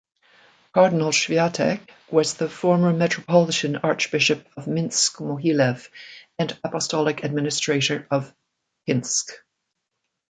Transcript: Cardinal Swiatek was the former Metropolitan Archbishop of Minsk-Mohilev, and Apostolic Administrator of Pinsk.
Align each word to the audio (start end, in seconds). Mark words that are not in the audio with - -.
Cardinal 0.73 1.11
Swiatek 1.11 1.87
was 2.09 2.33
the 2.33 2.49
former 2.49 2.91
Metropolitan 2.91 3.75
Archbishop 3.75 4.47
of 4.57 4.65
Minsk-Mohilev, 4.65 5.89
and 6.39 6.57
Apostolic 6.63 7.23
Administrator 7.23 8.07
of 8.09 8.33
Pinsk. 8.87 9.29